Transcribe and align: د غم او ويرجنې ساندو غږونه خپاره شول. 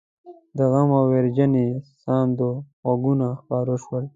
د 0.57 0.59
غم 0.71 0.89
او 0.97 1.03
ويرجنې 1.11 1.67
ساندو 2.03 2.49
غږونه 2.87 3.27
خپاره 3.39 3.73
شول. 3.83 4.03